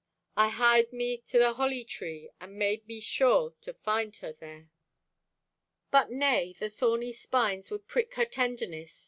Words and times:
I 0.35 0.49
hied 0.49 0.91
me 0.91 1.19
to 1.27 1.37
the 1.37 1.53
holly 1.53 1.83
tree 1.83 2.31
And 2.39 2.55
made 2.55 2.87
me 2.87 2.99
sure 2.99 3.53
to 3.61 3.71
find 3.71 4.15
her 4.15 4.33
there. 4.33 4.71
But 5.91 6.09
nay, 6.09 6.53
The 6.53 6.71
thorny 6.71 7.11
spines 7.11 7.69
would 7.69 7.87
prick 7.87 8.15
her 8.15 8.25
tenderness. 8.25 8.99